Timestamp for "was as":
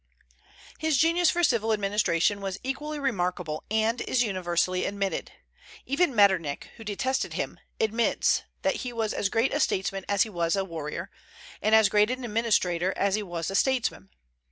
8.91-9.29, 10.31-10.61, 13.21-13.59